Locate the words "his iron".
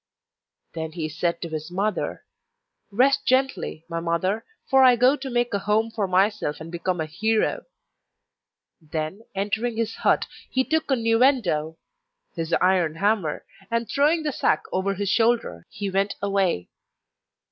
12.33-12.95